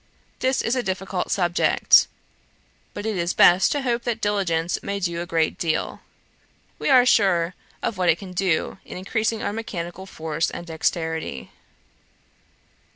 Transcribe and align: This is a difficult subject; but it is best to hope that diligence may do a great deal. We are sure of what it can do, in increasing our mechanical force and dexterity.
This 0.39 0.63
is 0.63 0.75
a 0.75 0.81
difficult 0.81 1.29
subject; 1.29 2.07
but 2.95 3.05
it 3.05 3.15
is 3.17 3.35
best 3.35 3.71
to 3.71 3.83
hope 3.83 4.01
that 4.01 4.19
diligence 4.19 4.81
may 4.81 4.99
do 4.99 5.21
a 5.21 5.27
great 5.27 5.59
deal. 5.59 5.99
We 6.79 6.89
are 6.89 7.05
sure 7.05 7.53
of 7.83 7.99
what 7.99 8.09
it 8.09 8.17
can 8.17 8.31
do, 8.33 8.79
in 8.83 8.97
increasing 8.97 9.43
our 9.43 9.53
mechanical 9.53 10.07
force 10.07 10.49
and 10.49 10.65
dexterity. 10.65 11.51